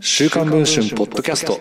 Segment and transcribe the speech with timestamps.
[0.00, 1.58] 週刊文春ポッドキャスト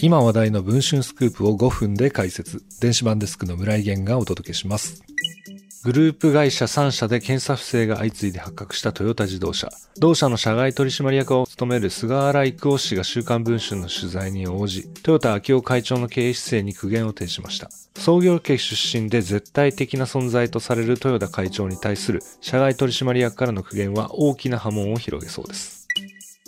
[0.00, 2.62] 今話題の文春スクープを5分で解説。
[2.80, 5.02] 電子版デスクの村井源がお届けします。
[5.84, 9.68] グループ会社3社で検査不正が相次いで発覚したトヨタ自動車。
[9.96, 17.70] 同社の社外取締役を務める菅原育夫氏が週刊文春の取材に応じ、トヨタ秋夫会長の経営姿勢に苦言を呈しました。
[17.96, 25.77] 創業家出身で絶対的な存在とされる豊田会長に対する社外取締役からの苦言は大きな波紋を広げそうです。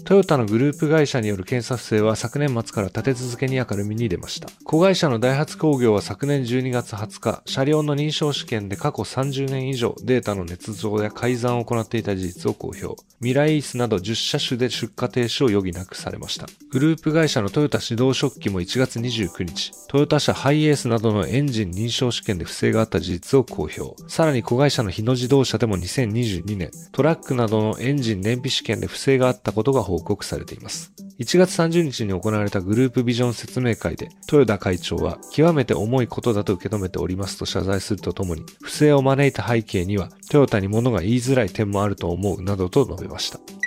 [0.04, 4.48] トヨタのグループ会社による検査不正は昨年末から立て続けに明るみに出ました。
[4.64, 13.00] 子会社のダイハツ工業は昨年12月20日、車両の認証試験で過去30年以上データの捏造や改ざんを行っていた事実を公表。
[13.20, 16.46] ミライースなど10車種で出荷停止を余儀なくされました。
[16.70, 23.94] グループ会社のトヨタ指導食器も1月29日、トヨタ車ハイエースなどのエンジン認証試験で不正があった事実を公表。
[24.08, 30.92] さらに子会社の日野自動車でも2022年、トラックなどのエンジン燃費試験で不正があったことが報告されています。
[31.18, 43.59] 1月30日に行われたグループビジョン説明会で、豊田会長は極めて重いことだと受け止めておりますと謝罪するとともに、不正を招いた背景には、トヨタに物が言いづらい点もあると思うなどと述べました。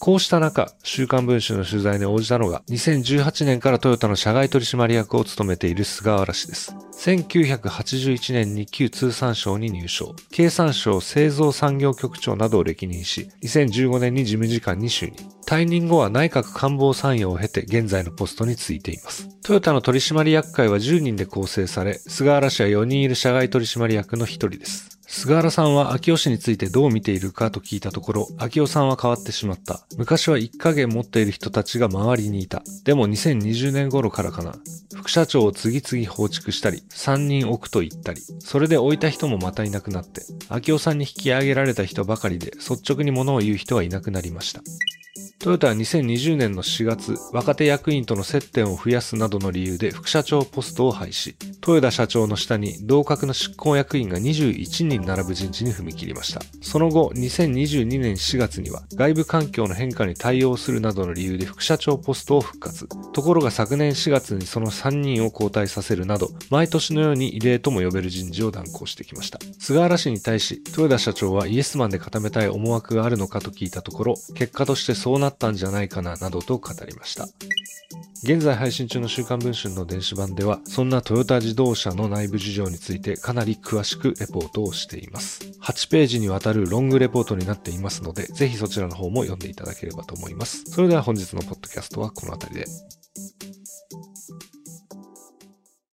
[0.00, 6.74] こうした中、週刊文春の取材に応じたのが、2018年からトヨタの社外取締役を務めている菅原氏です。
[6.98, 15.30] 1981年に旧通産省に入省、経産省製造産業局長などを歴任し、2015年に事務次官に就任。
[15.46, 19.28] 退任後は内閣官房参与を経て現在のポストに就いています。
[19.50, 25.00] トヨタの取締役会は10人で構成され、菅原氏は4人いる社外取締役の1人です。
[25.08, 29.84] 菅原さんは秋尾氏についてどう見ているかと聞いたところ、秋尾さんは変わってしまった。
[29.96, 32.62] 昔は一加減持っている人たちが周りにいた。
[32.84, 34.54] でも2020年頃からかな。
[34.94, 44.62] 副社長を次々放逐したり、3人置くと言ったり、それで置いた人もまたいなくなって、秋尾さんに引き上げられた人ばかりで率直に物を言う人はいなくなりました。
[45.42, 51.34] トヨタは2020年の4月、若手役員との接点を増やすなどの理由で副社長ポストを廃止。
[51.66, 56.42] 豊田社長の下に同格の執行役員が21人並ぶ人事に踏み切りました。
[56.60, 62.86] その後、2022年4月には外部環境の変化に対応するなどの理由で副社長ポストを復活。
[63.14, 69.38] ところが昨年4月にその3人を交代させるなど、毎年のように異例とも呼べる人事を断行してきました。
[69.58, 77.26] 菅原氏に対し、豊田社長はイエスマンで固めたい思惑があるのかと聞いたところ、結果としてそうなったんじゃないかななどと語りました。
[78.22, 85.40] 現在配信中の週刊文春の電子版では、そんなトヨタ自動車の内部事情についてかなり詳しくレポートをしています。
[85.62, 90.64] 8ページにわたるロングレポートになっていますので、ぜひそちらの方も読んでいただければと思います。
[90.66, 92.99] それでは本日のポッドキャストはこの辺りで。